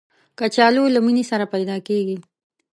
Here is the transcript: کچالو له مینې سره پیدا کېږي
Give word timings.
کچالو 0.39 0.83
له 0.93 0.99
مینې 1.05 1.23
سره 1.31 1.45
پیدا 1.53 1.77
کېږي 1.87 2.17